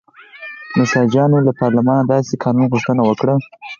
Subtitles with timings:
[0.79, 3.35] نساجانو له پارلمانه داسې قانون غوښتنه وکړه.